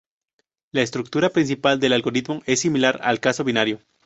La 0.71 0.81
estructura 0.81 1.29
principal 1.29 1.79
del 1.79 1.93
algoritmo 1.93 2.41
es 2.47 2.61
similar 2.61 2.99
al 3.03 3.19
caso 3.19 3.43
binario. 3.43 3.79